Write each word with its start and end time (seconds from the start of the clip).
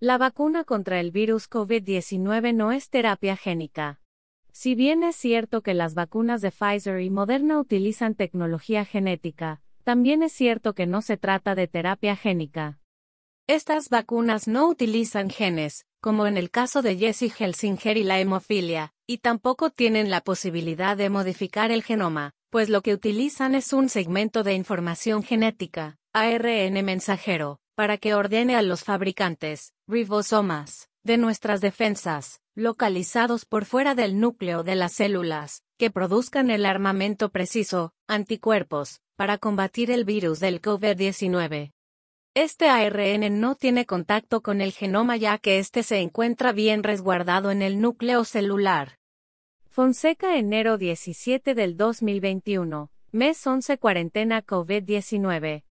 La 0.00 0.16
vacuna 0.16 0.62
contra 0.62 1.00
el 1.00 1.10
virus 1.10 1.50
COVID-19 1.50 2.54
no 2.54 2.70
es 2.70 2.88
terapia 2.88 3.36
génica. 3.36 4.00
Si 4.52 4.76
bien 4.76 5.02
es 5.02 5.16
cierto 5.16 5.60
que 5.60 5.74
las 5.74 5.94
vacunas 5.94 6.40
de 6.40 6.52
Pfizer 6.52 7.00
y 7.00 7.10
Moderna 7.10 7.58
utilizan 7.58 8.14
tecnología 8.14 8.84
genética, 8.84 9.60
también 9.82 10.22
es 10.22 10.32
cierto 10.32 10.74
que 10.74 10.86
no 10.86 11.02
se 11.02 11.16
trata 11.16 11.56
de 11.56 11.66
terapia 11.66 12.14
génica. 12.14 12.78
Estas 13.48 13.88
vacunas 13.88 14.46
no 14.46 14.68
utilizan 14.68 15.30
genes, 15.30 15.84
como 16.00 16.28
en 16.28 16.36
el 16.36 16.52
caso 16.52 16.80
de 16.80 16.96
Jesse 16.96 17.32
Helsinger 17.36 17.96
y 17.96 18.04
la 18.04 18.20
hemofilia, 18.20 18.92
y 19.04 19.18
tampoco 19.18 19.70
tienen 19.70 20.10
la 20.10 20.20
posibilidad 20.20 20.96
de 20.96 21.10
modificar 21.10 21.72
el 21.72 21.82
genoma, 21.82 22.34
pues 22.50 22.68
lo 22.68 22.82
que 22.82 22.94
utilizan 22.94 23.56
es 23.56 23.72
un 23.72 23.88
segmento 23.88 24.44
de 24.44 24.54
información 24.54 25.24
genética, 25.24 25.96
ARN 26.12 26.84
mensajero, 26.84 27.58
para 27.78 27.96
que 27.96 28.12
ordene 28.12 28.56
a 28.56 28.62
los 28.62 28.82
fabricantes, 28.82 29.72
ribosomas, 29.86 30.88
de 31.04 31.16
nuestras 31.16 31.60
defensas, 31.60 32.40
localizados 32.56 33.44
por 33.44 33.66
fuera 33.66 33.94
del 33.94 34.18
núcleo 34.18 34.64
de 34.64 34.74
las 34.74 34.94
células, 34.94 35.62
que 35.76 35.88
produzcan 35.88 36.50
el 36.50 36.66
armamento 36.66 37.28
preciso, 37.28 37.92
anticuerpos, 38.08 39.00
para 39.14 39.38
combatir 39.38 39.92
el 39.92 40.04
virus 40.04 40.40
del 40.40 40.60
COVID-19. 40.60 41.70
Este 42.34 42.68
ARN 42.68 43.38
no 43.38 43.54
tiene 43.54 43.86
contacto 43.86 44.40
con 44.40 44.60
el 44.60 44.72
genoma 44.72 45.16
ya 45.16 45.38
que 45.38 45.60
éste 45.60 45.84
se 45.84 46.00
encuentra 46.00 46.50
bien 46.50 46.82
resguardado 46.82 47.52
en 47.52 47.62
el 47.62 47.80
núcleo 47.80 48.24
celular. 48.24 48.98
Fonseca 49.68 50.36
enero 50.36 50.78
17 50.78 51.54
del 51.54 51.76
2021, 51.76 52.90
mes 53.12 53.46
11 53.46 53.78
cuarentena 53.78 54.44
COVID-19. 54.44 55.67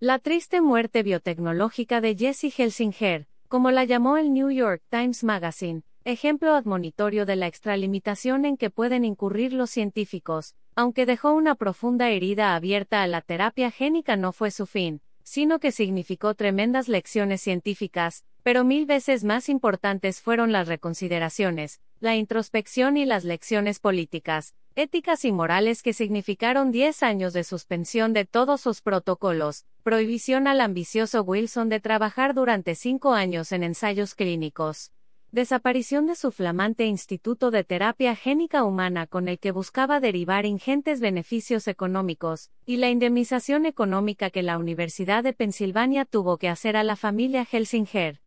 La 0.00 0.18
triste 0.18 0.60
muerte 0.60 1.04
biotecnológica 1.04 2.00
de 2.00 2.16
Jesse 2.16 2.52
Helsinger, 2.58 3.28
como 3.46 3.70
la 3.70 3.84
llamó 3.84 4.16
el 4.16 4.32
New 4.32 4.50
York 4.50 4.82
Times 4.90 5.22
Magazine, 5.22 5.82
ejemplo 6.04 6.54
admonitorio 6.54 7.24
de 7.26 7.36
la 7.36 7.46
extralimitación 7.46 8.44
en 8.44 8.56
que 8.56 8.70
pueden 8.70 9.04
incurrir 9.04 9.52
los 9.52 9.70
científicos, 9.70 10.56
aunque 10.74 11.06
dejó 11.06 11.32
una 11.32 11.54
profunda 11.54 12.10
herida 12.10 12.56
abierta 12.56 13.02
a 13.02 13.06
la 13.06 13.20
terapia 13.20 13.70
génica 13.70 14.16
no 14.16 14.32
fue 14.32 14.50
su 14.50 14.66
fin, 14.66 15.00
sino 15.22 15.60
que 15.60 15.70
significó 15.70 16.34
tremendas 16.34 16.88
lecciones 16.88 17.40
científicas, 17.40 18.24
pero 18.42 18.64
mil 18.64 18.86
veces 18.86 19.22
más 19.22 19.48
importantes 19.48 20.20
fueron 20.20 20.50
las 20.50 20.66
reconsideraciones, 20.66 21.80
la 22.00 22.16
introspección 22.16 22.96
y 22.96 23.06
las 23.06 23.22
lecciones 23.22 23.78
políticas, 23.78 24.56
éticas 24.76 25.24
y 25.24 25.30
morales 25.30 25.82
que 25.82 25.92
significaron 25.92 26.72
10 26.72 27.02
años 27.04 27.32
de 27.32 27.44
suspensión 27.44 28.12
de 28.12 28.24
todos 28.24 28.60
sus 28.60 28.80
protocolos, 28.80 29.66
prohibición 29.84 30.48
al 30.48 30.60
ambicioso 30.60 31.22
Wilson 31.22 31.68
de 31.68 31.78
trabajar 31.78 32.34
durante 32.34 32.74
cinco 32.74 33.12
años 33.12 33.52
en 33.52 33.62
ensayos 33.62 34.16
clínicos, 34.16 34.90
desaparición 35.30 36.06
de 36.06 36.16
su 36.16 36.32
flamante 36.32 36.86
Instituto 36.86 37.52
de 37.52 37.62
Terapia 37.62 38.16
Génica 38.16 38.64
Humana 38.64 39.06
con 39.06 39.28
el 39.28 39.38
que 39.38 39.52
buscaba 39.52 40.00
derivar 40.00 40.44
ingentes 40.44 41.00
beneficios 41.00 41.68
económicos, 41.68 42.50
y 42.66 42.78
la 42.78 42.90
indemnización 42.90 43.66
económica 43.66 44.30
que 44.30 44.42
la 44.42 44.58
Universidad 44.58 45.22
de 45.22 45.34
Pensilvania 45.34 46.04
tuvo 46.04 46.36
que 46.36 46.48
hacer 46.48 46.76
a 46.76 46.82
la 46.82 46.96
familia 46.96 47.46
Helsinger. 47.50 48.20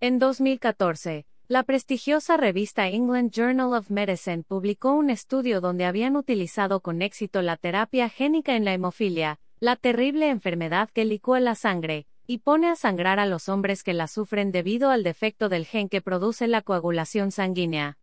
En 0.00 0.18
2014, 0.18 1.26
la 1.48 1.62
prestigiosa 1.62 2.36
revista 2.36 2.88
England 2.88 3.30
Journal 3.30 3.72
of 3.72 3.88
Medicine 3.88 4.42
publicó 4.42 4.94
un 4.94 5.10
estudio 5.10 5.60
donde 5.60 5.84
habían 5.84 6.16
utilizado 6.16 6.80
con 6.80 7.02
éxito 7.02 7.40
la 7.40 7.56
terapia 7.56 8.08
génica 8.08 8.56
en 8.56 8.64
la 8.64 8.72
hemofilia, 8.72 9.38
la 9.60 9.76
terrible 9.76 10.28
enfermedad 10.28 10.90
que 10.90 11.04
licúa 11.04 11.38
la 11.38 11.54
sangre, 11.54 12.08
y 12.26 12.38
pone 12.38 12.68
a 12.68 12.74
sangrar 12.74 13.20
a 13.20 13.26
los 13.26 13.48
hombres 13.48 13.84
que 13.84 13.94
la 13.94 14.08
sufren 14.08 14.50
debido 14.50 14.90
al 14.90 15.04
defecto 15.04 15.48
del 15.48 15.66
gen 15.66 15.88
que 15.88 16.00
produce 16.00 16.48
la 16.48 16.62
coagulación 16.62 17.30
sanguínea. 17.30 17.96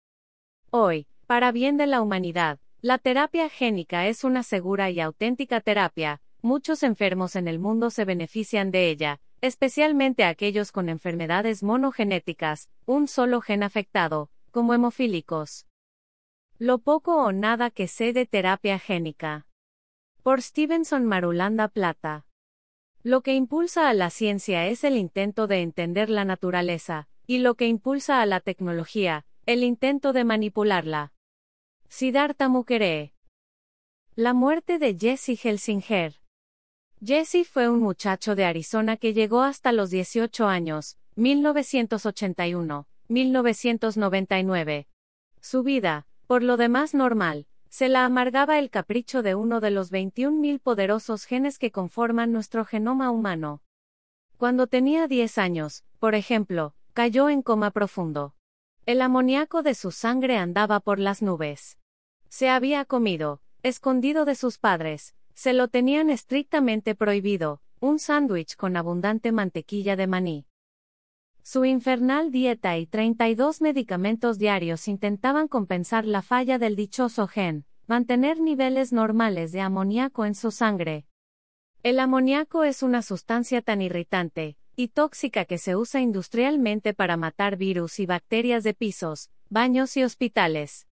Hoy, 0.69 1.07
para 1.27 1.51
bien 1.51 1.75
de 1.75 1.87
la 1.87 2.01
humanidad, 2.01 2.59
la 2.81 2.97
terapia 2.97 3.49
génica 3.49 4.07
es 4.07 4.23
una 4.23 4.43
segura 4.43 4.89
y 4.89 5.01
auténtica 5.01 5.59
terapia, 5.59 6.21
muchos 6.43 6.83
enfermos 6.83 7.35
en 7.35 7.47
el 7.47 7.57
mundo 7.57 7.89
se 7.89 8.05
benefician 8.05 8.69
de 8.69 8.89
ella, 8.89 9.19
especialmente 9.41 10.25
aquellos 10.25 10.71
con 10.71 10.89
enfermedades 10.89 11.63
monogenéticas, 11.63 12.69
un 12.85 13.07
solo 13.07 13.41
gen 13.41 13.63
afectado, 13.63 14.29
como 14.51 14.73
hemofílicos. 14.73 15.67
Lo 16.59 16.77
poco 16.77 17.15
o 17.15 17.31
nada 17.31 17.71
que 17.71 17.87
sé 17.87 18.13
de 18.13 18.25
terapia 18.25 18.77
génica. 18.77 19.47
Por 20.21 20.41
Stevenson 20.41 21.05
Marulanda 21.05 21.67
Plata. 21.67 22.25
Lo 23.01 23.21
que 23.21 23.33
impulsa 23.33 23.89
a 23.89 23.93
la 23.93 24.09
ciencia 24.09 24.67
es 24.67 24.83
el 24.83 24.95
intento 24.95 25.47
de 25.47 25.61
entender 25.61 26.09
la 26.09 26.23
naturaleza, 26.23 27.09
y 27.27 27.39
lo 27.39 27.55
que 27.55 27.67
impulsa 27.67 28.21
a 28.21 28.25
la 28.25 28.39
tecnología, 28.39 29.25
el 29.45 29.63
intento 29.63 30.13
de 30.13 30.23
manipularla. 30.23 31.13
Siddhartha 31.89 32.47
Mukherjee. 32.47 33.13
La 34.15 34.33
muerte 34.33 34.79
de 34.79 34.95
Jesse 34.97 35.37
Helsinger. 35.43 36.22
Jesse 37.05 37.45
fue 37.45 37.67
un 37.67 37.81
muchacho 37.81 38.33
de 38.33 38.45
Arizona 38.45 38.95
que 38.95 39.13
llegó 39.13 39.41
hasta 39.41 39.73
los 39.73 39.89
18 39.89 40.47
años, 40.47 40.97
1981, 41.17 42.87
1999. 43.09 44.87
Su 45.41 45.63
vida, 45.63 46.07
por 46.27 46.43
lo 46.43 46.55
demás 46.55 46.93
normal, 46.93 47.45
se 47.67 47.89
la 47.89 48.05
amargaba 48.05 48.57
el 48.57 48.69
capricho 48.69 49.21
de 49.21 49.35
uno 49.35 49.59
de 49.59 49.71
los 49.71 49.91
21.000 49.91 50.61
poderosos 50.61 51.25
genes 51.25 51.59
que 51.59 51.71
conforman 51.71 52.31
nuestro 52.31 52.63
genoma 52.63 53.11
humano. 53.11 53.61
Cuando 54.37 54.67
tenía 54.67 55.09
10 55.09 55.37
años, 55.39 55.83
por 55.99 56.15
ejemplo, 56.15 56.73
cayó 56.93 57.27
en 57.27 57.41
coma 57.41 57.71
profundo. 57.71 58.33
El 58.85 59.01
amoníaco 59.01 59.61
de 59.61 59.75
su 59.75 59.91
sangre 59.91 60.37
andaba 60.37 60.79
por 60.79 60.99
las 60.99 61.21
nubes. 61.21 61.77
Se 62.29 62.47
había 62.47 62.85
comido, 62.85 63.41
escondido 63.61 64.23
de 64.23 64.35
sus 64.35 64.57
padres, 64.57 65.15
se 65.33 65.53
lo 65.53 65.67
tenían 65.67 66.09
estrictamente 66.09 66.95
prohibido, 66.95 67.61
un 67.79 67.99
sándwich 67.99 68.55
con 68.55 68.77
abundante 68.77 69.31
mantequilla 69.31 69.95
de 69.95 70.07
maní. 70.07 70.45
Su 71.41 71.65
infernal 71.65 72.31
dieta 72.31 72.77
y 72.77 72.85
32 72.85 73.61
medicamentos 73.61 74.39
diarios 74.39 74.87
intentaban 74.87 75.49
compensar 75.49 76.05
la 76.05 76.21
falla 76.21 76.57
del 76.57 76.77
dichoso 76.77 77.27
gen, 77.27 77.65
mantener 77.85 78.39
niveles 78.39 78.93
normales 78.93 79.51
de 79.51 79.59
amoníaco 79.59 80.25
en 80.25 80.35
su 80.35 80.51
sangre. 80.51 81.05
El 81.83 81.99
amoníaco 81.99 82.63
es 82.63 82.81
una 82.81 83.01
sustancia 83.01 83.61
tan 83.61 83.81
irritante 83.81 84.57
y 84.77 84.87
tóxica 84.87 85.43
que 85.43 85.57
se 85.57 85.75
usa 85.75 85.99
industrialmente 85.99 86.93
para 86.93 87.17
matar 87.17 87.57
virus 87.57 87.99
y 87.99 88.05
bacterias 88.05 88.63
de 88.63 88.73
pisos, 88.73 89.29
baños 89.49 89.97
y 89.97 90.03
hospitales. 90.03 90.87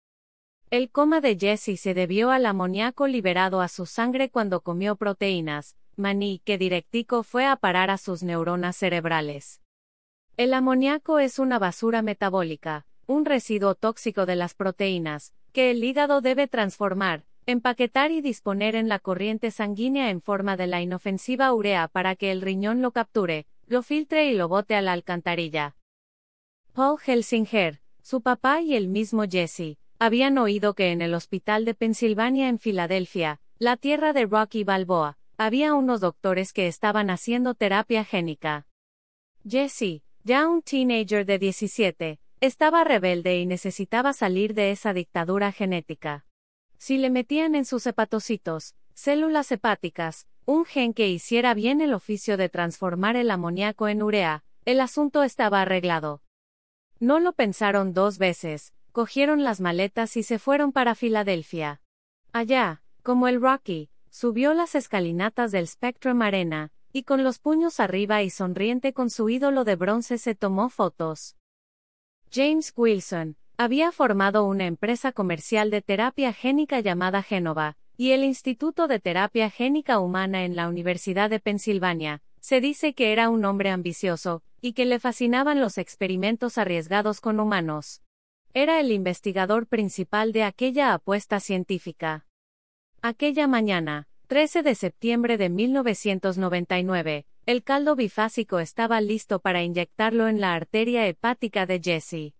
El 0.72 0.90
coma 0.90 1.20
de 1.20 1.38
Jesse 1.38 1.78
se 1.78 1.94
debió 1.94 2.32
al 2.32 2.46
amoníaco 2.46 3.06
liberado 3.06 3.60
a 3.60 3.68
su 3.68 3.86
sangre 3.86 4.30
cuando 4.30 4.62
comió 4.62 4.96
proteínas, 4.96 5.76
maní 5.98 6.42
que 6.46 6.58
directico 6.58 7.24
fue 7.24 7.46
a 7.46 7.58
parar 7.58 7.90
a 7.90 7.98
sus 7.98 8.24
neuronas 8.24 8.78
cerebrales. 8.78 9.60
El 10.38 10.54
amoníaco 10.54 11.20
es 11.20 11.40
una 11.40 11.60
basura 11.60 12.02
metabólica, 12.02 12.86
un 13.06 13.26
residuo 13.26 13.76
tóxico 13.76 14.26
de 14.26 14.38
las 14.38 14.54
proteínas, 14.54 15.34
que 15.52 15.72
el 15.72 15.84
hígado 15.84 16.22
debe 16.22 16.48
transformar, 16.48 17.26
empaquetar 17.46 18.12
y 18.12 18.22
disponer 18.22 18.76
en 18.76 18.88
la 18.88 19.00
corriente 19.00 19.52
sanguínea 19.52 20.10
en 20.10 20.22
forma 20.22 20.56
de 20.56 20.68
la 20.68 20.82
inofensiva 20.82 21.54
urea 21.54 21.90
para 21.90 22.16
que 22.16 22.32
el 22.32 22.42
riñón 22.42 22.82
lo 22.82 22.92
capture, 22.92 23.46
lo 23.68 23.84
filtre 23.84 24.32
y 24.32 24.36
lo 24.36 24.48
bote 24.48 24.76
a 24.76 24.82
la 24.82 24.94
alcantarilla. 24.94 25.76
Paul 26.72 26.98
Helsinger, 27.06 27.82
su 28.02 28.22
papá 28.22 28.62
y 28.62 28.76
el 28.76 28.88
mismo 28.88 29.26
Jesse, 29.30 29.81
habían 30.02 30.40
oído 30.40 30.74
que 30.74 30.92
en 30.92 31.04
el 31.04 31.14
hospital 31.14 31.64
de 31.64 31.76
Pensilvania 31.76 32.50
en 32.50 32.58
Filadelfia, 32.58 33.40
la 33.60 33.78
tierra 33.78 34.14
de 34.14 34.26
Rocky 34.26 34.64
Balboa, 34.64 35.20
había 35.38 35.76
unos 35.76 36.02
doctores 36.02 36.54
que 36.54 36.66
estaban 36.66 37.12
haciendo 37.12 37.54
terapia 37.54 38.04
génica. 38.04 38.66
Jesse, 39.48 40.02
ya 40.24 40.48
un 40.48 40.64
teenager 40.64 41.28
de 41.28 41.38
17, 41.38 42.20
estaba 42.40 42.84
rebelde 42.84 43.38
y 43.38 43.46
necesitaba 43.46 44.14
salir 44.14 44.56
de 44.56 44.72
esa 44.72 44.92
dictadura 44.92 45.52
genética. 45.52 46.26
Si 46.80 46.98
le 46.98 47.12
metían 47.12 47.54
en 47.54 47.64
sus 47.64 47.86
hepatocitos, 47.86 48.74
células 48.96 49.52
hepáticas, 49.52 50.26
un 50.48 50.66
gen 50.66 50.96
que 50.96 51.10
hiciera 51.10 51.54
bien 51.54 51.80
el 51.80 51.94
oficio 51.94 52.38
de 52.38 52.50
transformar 52.50 53.18
el 53.18 53.30
amoníaco 53.30 53.88
en 53.88 54.02
urea, 54.02 54.44
el 54.66 54.80
asunto 54.80 55.22
estaba 55.22 55.62
arreglado. 55.62 56.24
No 57.00 57.20
lo 57.20 57.34
pensaron 57.34 57.94
dos 57.94 58.18
veces, 58.18 58.74
cogieron 58.92 59.44
las 59.44 59.62
maletas 59.62 60.18
y 60.18 60.24
se 60.24 60.40
fueron 60.40 60.72
para 60.72 60.96
Filadelfia. 60.96 61.82
Allá, 62.34 62.82
como 63.04 63.28
el 63.28 63.42
Rocky, 63.42 63.90
subió 64.10 64.54
las 64.54 64.76
escalinatas 64.76 65.52
del 65.52 65.68
Spectrum 65.68 66.22
Arena, 66.22 66.72
y 66.94 67.04
con 67.04 67.24
los 67.24 67.40
puños 67.40 67.80
arriba 67.80 68.22
y 68.22 68.30
sonriente 68.30 68.94
con 68.94 69.10
su 69.10 69.30
ídolo 69.30 69.64
de 69.64 69.76
bronce 69.76 70.18
se 70.18 70.36
tomó 70.36 70.70
fotos. 70.70 71.38
James 72.32 72.74
Wilson, 72.76 73.38
había 73.58 73.92
formado 73.92 74.46
una 74.46 74.66
empresa 74.66 75.12
comercial 75.12 75.70
de 75.70 75.82
terapia 75.82 76.34
génica 76.34 76.80
llamada 76.80 77.24
Genova, 77.24 77.78
y 77.96 78.12
el 78.12 78.24
Instituto 78.24 78.88
de 78.88 79.00
Terapia 79.00 79.50
Génica 79.50 80.00
Humana 80.00 80.44
en 80.44 80.56
la 80.56 80.68
Universidad 80.68 81.30
de 81.30 81.40
Pensilvania, 81.40 82.22
Se 82.40 82.60
dice 82.60 82.96
que 82.96 83.12
era 83.12 83.30
un 83.30 83.46
hombre 83.46 83.70
ambicioso, 83.70 84.42
y 84.62 84.74
que 84.74 84.86
le 84.86 85.00
fascinaban 85.00 85.60
los 85.60 85.78
experimentos 85.78 86.58
arriesgados 86.58 87.22
con 87.22 87.40
humanos. 87.40 88.02
Era 88.54 88.82
el 88.82 88.92
investigador 88.92 89.66
principal 89.66 90.34
de 90.34 90.44
aquella 90.44 90.94
apuesta 90.94 91.40
científica. 91.40 92.26
Aquella 93.02 93.48
mañana, 93.48 94.10
13 94.28 94.62
de 94.62 94.76
septiembre 94.76 95.38
de 95.38 95.48
1999, 95.48 97.26
el 97.46 97.64
caldo 97.64 97.96
bifásico 97.96 98.60
estaba 98.60 99.00
listo 99.00 99.40
para 99.40 99.64
inyectarlo 99.64 100.28
en 100.28 100.42
la 100.42 100.54
arteria 100.54 101.08
hepática 101.08 101.66
de 101.66 101.80
Jesse. 101.82 102.34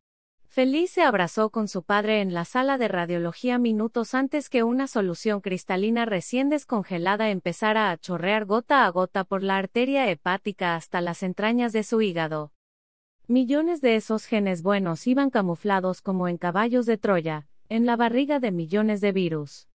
Feliz 0.50 0.92
se 0.92 1.02
abrazó 1.02 1.50
con 1.50 1.70
su 1.70 1.84
padre 1.84 2.20
en 2.20 2.34
la 2.34 2.44
sala 2.44 2.78
de 2.78 2.90
radiología 2.90 3.58
minutos 3.58 4.14
antes 4.14 4.50
que 4.50 4.64
una 4.64 4.88
solución 4.88 5.40
cristalina 5.40 6.04
recién 6.04 6.50
descongelada 6.50 7.30
empezara 7.30 7.90
a 7.90 7.98
chorrear 7.98 8.44
gota 8.44 8.86
a 8.86 8.90
gota 8.90 9.24
por 9.24 9.44
la 9.44 9.58
arteria 9.58 10.10
hepática 10.10 10.76
hasta 10.76 11.00
las 11.00 11.24
entrañas 11.24 11.72
de 11.72 11.84
su 11.84 12.02
hígado. 12.02 12.52
Millones 13.32 13.80
de 13.80 13.96
esos 13.96 14.26
genes 14.26 14.62
buenos 14.62 15.08
iban 15.08 15.30
camuflados 15.30 16.02
como 16.02 16.28
en 16.28 16.38
caballos 16.38 16.86
de 16.86 16.98
Troya, 16.98 17.48
en 17.70 17.86
la 17.86 17.96
barriga 17.96 18.42
de 18.42 18.52
millones 18.52 19.00
de 19.00 19.14
virus. 19.14 19.70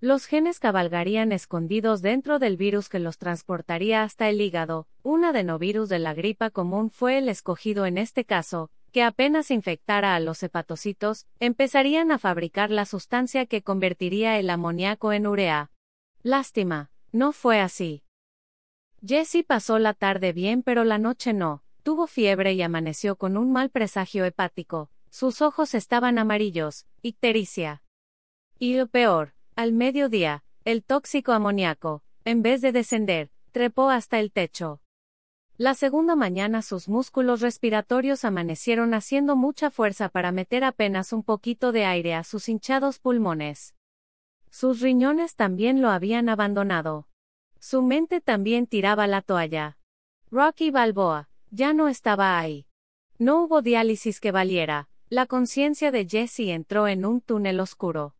Los 0.00 0.24
genes 0.24 0.58
cabalgarían 0.58 1.30
escondidos 1.30 2.00
dentro 2.00 2.38
del 2.38 2.56
virus 2.56 2.88
que 2.88 3.00
los 3.00 3.18
transportaría 3.18 4.02
hasta 4.02 4.30
el 4.30 4.40
hígado. 4.40 4.88
Un 5.02 5.26
adenovirus 5.26 5.90
de 5.90 5.98
la 5.98 6.14
gripa 6.14 6.48
común 6.48 6.88
fue 6.88 7.18
el 7.18 7.28
escogido 7.28 7.84
en 7.84 7.98
este 7.98 8.24
caso, 8.24 8.70
que 8.92 9.02
apenas 9.02 9.50
infectara 9.50 10.14
a 10.14 10.20
los 10.20 10.42
hepatocitos, 10.42 11.26
empezarían 11.38 12.12
a 12.12 12.18
fabricar 12.18 12.70
la 12.70 12.86
sustancia 12.86 13.44
que 13.44 13.60
convertiría 13.60 14.38
el 14.38 14.48
amoníaco 14.48 15.12
en 15.12 15.26
urea. 15.26 15.70
Lástima, 16.22 16.90
no 17.12 17.32
fue 17.32 17.60
así. 17.60 18.04
Jesse 19.06 19.44
pasó 19.46 19.78
la 19.78 19.92
tarde 19.92 20.32
bien 20.32 20.62
pero 20.62 20.84
la 20.84 20.96
noche 20.96 21.34
no, 21.34 21.62
tuvo 21.82 22.06
fiebre 22.06 22.54
y 22.54 22.62
amaneció 22.62 23.16
con 23.16 23.36
un 23.36 23.52
mal 23.52 23.70
presagio 23.70 24.24
hepático, 24.24 24.90
sus 25.10 25.42
ojos 25.42 25.74
estaban 25.74 26.18
amarillos, 26.18 26.86
ictericia. 27.02 27.82
Y 28.58 28.76
lo 28.76 28.86
peor, 28.86 29.34
al 29.56 29.72
mediodía, 29.72 30.44
el 30.64 30.84
tóxico 30.84 31.32
amoníaco, 31.32 32.02
en 32.24 32.42
vez 32.42 32.60
de 32.60 32.72
descender, 32.72 33.30
trepó 33.50 33.90
hasta 33.90 34.20
el 34.20 34.32
techo. 34.32 34.80
La 35.58 35.74
segunda 35.74 36.16
mañana 36.16 36.62
sus 36.62 36.88
músculos 36.88 37.40
respiratorios 37.40 38.24
amanecieron 38.24 38.94
haciendo 38.94 39.36
mucha 39.36 39.70
fuerza 39.70 40.08
para 40.08 40.32
meter 40.32 40.64
apenas 40.64 41.12
un 41.12 41.22
poquito 41.22 41.72
de 41.72 41.84
aire 41.84 42.14
a 42.14 42.24
sus 42.24 42.48
hinchados 42.48 42.98
pulmones. 42.98 43.74
Sus 44.50 44.80
riñones 44.80 45.36
también 45.36 45.82
lo 45.82 45.90
habían 45.90 46.28
abandonado. 46.28 47.06
Su 47.58 47.82
mente 47.82 48.20
también 48.20 48.66
tiraba 48.66 49.06
la 49.06 49.20
toalla. 49.20 49.78
Rocky 50.30 50.70
Balboa, 50.70 51.28
ya 51.52 51.74
no 51.74 51.88
estaba 51.88 52.38
ahí. 52.38 52.66
No 53.18 53.42
hubo 53.42 53.60
diálisis 53.60 54.20
que 54.20 54.32
valiera, 54.32 54.88
la 55.10 55.26
conciencia 55.26 55.90
de 55.90 56.08
Jesse 56.08 56.48
entró 56.48 56.88
en 56.88 57.04
un 57.04 57.20
túnel 57.20 57.60
oscuro. 57.60 58.16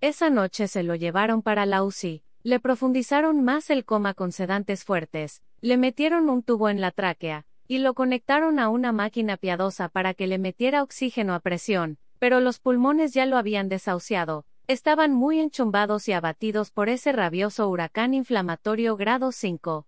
Esa 0.00 0.28
noche 0.28 0.66
se 0.66 0.82
lo 0.82 0.96
llevaron 0.96 1.42
para 1.42 1.64
la 1.64 1.84
UCI, 1.84 2.24
le 2.42 2.58
profundizaron 2.58 3.44
más 3.44 3.70
el 3.70 3.84
coma 3.84 4.14
con 4.14 4.32
sedantes 4.32 4.84
fuertes, 4.84 5.40
le 5.60 5.76
metieron 5.76 6.28
un 6.28 6.42
tubo 6.42 6.68
en 6.68 6.80
la 6.80 6.90
tráquea, 6.90 7.46
y 7.68 7.78
lo 7.78 7.94
conectaron 7.94 8.58
a 8.58 8.68
una 8.68 8.90
máquina 8.90 9.36
piadosa 9.36 9.88
para 9.88 10.12
que 10.12 10.26
le 10.26 10.38
metiera 10.38 10.82
oxígeno 10.82 11.34
a 11.34 11.40
presión, 11.40 11.98
pero 12.18 12.40
los 12.40 12.58
pulmones 12.58 13.14
ya 13.14 13.24
lo 13.24 13.36
habían 13.36 13.68
desahuciado, 13.68 14.44
estaban 14.66 15.12
muy 15.12 15.38
enchumbados 15.38 16.08
y 16.08 16.12
abatidos 16.12 16.72
por 16.72 16.88
ese 16.88 17.12
rabioso 17.12 17.68
huracán 17.68 18.12
inflamatorio 18.12 18.96
grado 18.96 19.30
5. 19.30 19.86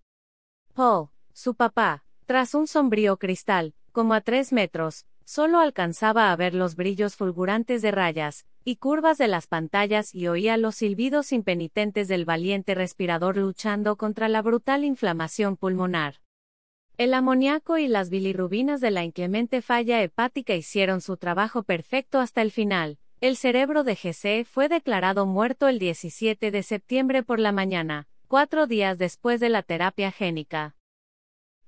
Paul, 0.75 1.09
su 1.33 1.57
papá, 1.57 2.04
tras 2.27 2.55
un 2.55 2.67
sombrío 2.67 3.17
cristal, 3.17 3.75
como 3.93 4.15
a 4.15 4.21
tres 4.21 4.53
metros, 4.53 5.07
solo 5.25 5.59
alcanzaba 5.61 6.33
a 6.33 6.37
ver 6.37 6.55
los 6.55 6.77
brillos 6.77 7.17
fulgurantes 7.17 7.83
de 7.83 7.91
rayas 7.91 8.47
y 8.65 8.77
curvas 8.77 9.19
de 9.19 9.29
las 9.29 9.47
pantallas 9.47 10.15
y 10.15 10.27
oía 10.27 10.57
los 10.57 10.77
silbidos 10.77 11.33
impenitentes 11.33 12.09
del 12.09 12.25
valiente 12.25 12.75
respirador 12.75 13.37
luchando 13.37 13.97
contra 13.97 14.29
la 14.29 14.41
brutal 14.41 14.85
inflamación 14.85 15.57
pulmonar. 15.57 16.21
El 16.97 17.13
amoníaco 17.13 17.77
y 17.77 17.89
las 17.89 18.09
bilirrubinas 18.09 18.81
de 18.81 18.91
la 18.91 19.05
inclemente 19.05 19.63
falla 19.63 20.01
hepática 20.03 20.55
hicieron 20.55 21.01
su 21.01 21.17
trabajo 21.17 21.63
perfecto 21.65 22.21
hasta 22.21 22.41
el 22.41 22.53
final. 22.53 22.99
El 23.21 23.37
cerebro 23.37 23.85
de 23.85 23.97
GC 23.97 24.45
fue 24.47 24.69
declarado 24.69 25.27
muerto 25.27 25.69
el 25.69 25.79
17 25.79 26.51
de 26.51 26.63
septiembre 26.63 27.23
por 27.23 27.41
la 27.41 27.53
mañana, 27.53 28.07
cuatro 28.29 28.67
días 28.67 28.97
después 28.97 29.41
de 29.41 29.49
la 29.49 29.63
terapia 29.63 30.11
génica. 30.11 30.77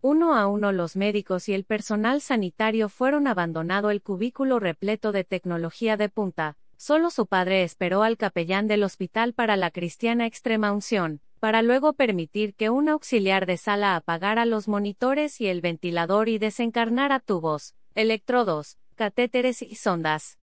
Uno 0.09 0.37
a 0.37 0.47
uno 0.47 0.71
los 0.71 0.95
médicos 0.95 1.49
y 1.49 1.53
el 1.53 1.65
personal 1.65 2.21
sanitario 2.21 2.89
fueron 2.89 3.27
abandonado 3.27 3.91
el 3.91 4.01
cubículo 4.03 4.61
repleto 4.61 5.11
de 5.11 5.25
tecnología 5.25 5.97
de 5.97 6.09
punta, 6.09 6.57
solo 6.77 7.11
su 7.11 7.27
padre 7.27 7.65
esperó 7.65 8.05
al 8.05 8.17
capellán 8.17 8.69
del 8.69 8.85
hospital 8.85 9.33
para 9.33 9.57
la 9.57 9.73
cristiana 9.73 10.25
extrema 10.25 10.71
unción, 10.71 11.21
para 11.41 11.61
luego 11.61 11.95
permitir 11.95 12.55
que 12.55 12.71
un 12.71 12.89
auxiliar 12.89 13.47
de 13.47 13.57
sala 13.57 13.97
apagara 13.97 14.47
los 14.47 14.69
monitores 14.69 15.41
y 15.41 15.49
el 15.49 15.61
ventilador 15.61 16.29
y 16.29 16.39
desencarnara 16.39 17.19
tubos, 17.19 17.75
electrodos, 17.97 18.79
catéteres 18.95 19.61
y 19.61 19.75
sondas. 19.75 20.39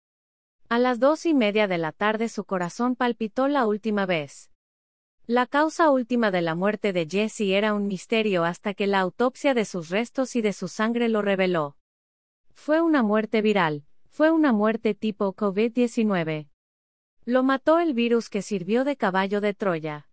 A 0.70 0.80
las 0.80 1.00
dos 1.00 1.28
y 1.28 1.36
media 1.36 1.68
de 1.68 1.78
la 1.78 1.92
tarde 1.92 2.30
su 2.30 2.46
corazón 2.46 2.96
palpitó 2.96 3.48
la 3.48 3.68
última 3.68 4.08
vez. 4.08 4.51
La 5.34 5.46
causa 5.46 5.92
última 5.92 6.30
de 6.30 6.42
la 6.42 6.56
muerte 6.56 6.92
de 6.92 7.08
Jesse 7.10 7.54
era 7.54 7.74
un 7.74 7.88
misterio 7.88 8.44
hasta 8.44 8.74
que 8.74 8.86
la 8.86 9.00
autopsia 9.00 9.54
de 9.54 9.64
sus 9.64 9.88
restos 9.88 10.36
y 10.36 10.42
de 10.42 10.52
su 10.52 10.68
sangre 10.68 11.08
lo 11.08 11.22
reveló. 11.22 11.78
Fue 12.54 12.82
una 12.82 13.02
muerte 13.02 13.42
viral, 13.42 13.86
fue 14.10 14.30
una 14.30 14.52
muerte 14.52 14.94
tipo 14.94 15.34
COVID-19. 15.34 16.50
Lo 17.24 17.44
mató 17.44 17.80
el 17.80 17.94
virus 17.94 18.30
que 18.30 18.42
sirvió 18.42 18.84
de 18.84 18.98
caballo 18.98 19.40
de 19.40 19.54
Troya. 19.54 20.10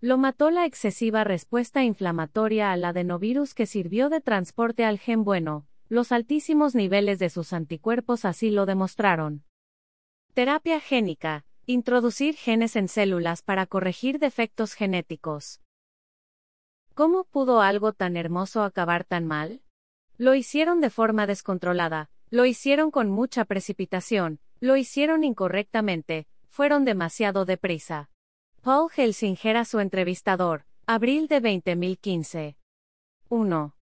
Lo 0.00 0.16
mató 0.16 0.50
la 0.50 0.64
excesiva 0.64 1.22
respuesta 1.22 1.84
inflamatoria 1.84 2.72
al 2.72 2.86
adenovirus 2.86 3.52
que 3.52 3.66
sirvió 3.66 4.08
de 4.08 4.22
transporte 4.22 4.86
al 4.86 4.98
gen 4.98 5.22
bueno, 5.22 5.66
los 5.90 6.12
altísimos 6.12 6.74
niveles 6.74 7.18
de 7.18 7.28
sus 7.28 7.52
anticuerpos 7.52 8.24
así 8.24 8.50
lo 8.50 8.64
demostraron. 8.64 9.44
Terapia 10.32 10.80
génica, 10.80 11.44
Introducir 11.66 12.34
genes 12.34 12.74
en 12.74 12.88
células 12.88 13.42
para 13.42 13.66
corregir 13.66 14.18
defectos 14.18 14.74
genéticos. 14.74 15.60
¿Cómo 16.94 17.22
pudo 17.22 17.60
algo 17.60 17.92
tan 17.92 18.16
hermoso 18.16 18.64
acabar 18.64 19.04
tan 19.04 19.28
mal? 19.28 19.62
Lo 20.18 20.34
hicieron 20.34 20.80
de 20.80 20.90
forma 20.90 21.28
descontrolada, 21.28 22.10
lo 22.30 22.46
hicieron 22.46 22.90
con 22.90 23.10
mucha 23.10 23.44
precipitación, 23.44 24.40
lo 24.58 24.76
hicieron 24.76 25.22
incorrectamente, 25.22 26.26
fueron 26.48 26.84
demasiado 26.84 27.44
deprisa. 27.44 28.10
Paul 28.62 28.90
Helsinger 28.96 29.56
a 29.56 29.64
su 29.64 29.78
entrevistador, 29.78 30.64
abril 30.86 31.28
de 31.28 31.40
2015. 31.40 32.56
1. 33.28 33.76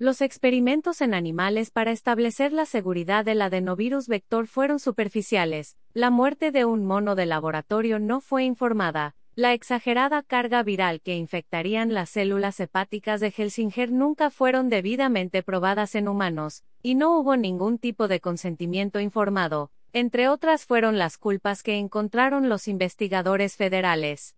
Los 0.00 0.20
experimentos 0.20 1.00
en 1.00 1.12
animales 1.12 1.72
para 1.72 1.90
establecer 1.90 2.52
la 2.52 2.66
seguridad 2.66 3.24
del 3.24 3.42
adenovirus 3.42 4.06
vector 4.06 4.46
fueron 4.46 4.78
superficiales, 4.78 5.76
la 5.92 6.10
muerte 6.10 6.52
de 6.52 6.64
un 6.64 6.86
mono 6.86 7.16
de 7.16 7.26
laboratorio 7.26 7.98
no 7.98 8.20
fue 8.20 8.44
informada, 8.44 9.16
la 9.34 9.54
exagerada 9.54 10.22
carga 10.22 10.62
viral 10.62 11.00
que 11.00 11.16
infectarían 11.16 11.94
las 11.94 12.10
células 12.10 12.60
hepáticas 12.60 13.20
de 13.20 13.34
Helsinger 13.36 13.90
nunca 13.90 14.30
fueron 14.30 14.68
debidamente 14.68 15.42
probadas 15.42 15.96
en 15.96 16.06
humanos, 16.06 16.62
y 16.80 16.94
no 16.94 17.18
hubo 17.18 17.36
ningún 17.36 17.78
tipo 17.78 18.06
de 18.06 18.20
consentimiento 18.20 19.00
informado, 19.00 19.72
entre 19.92 20.28
otras 20.28 20.64
fueron 20.64 20.96
las 20.98 21.18
culpas 21.18 21.64
que 21.64 21.76
encontraron 21.76 22.48
los 22.48 22.68
investigadores 22.68 23.56
federales. 23.56 24.26